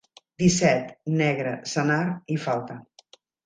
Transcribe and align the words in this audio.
Disset, 0.43 0.87
negre, 1.21 1.53
senar 1.75 2.01
i 2.37 2.41
falta. 2.49 2.83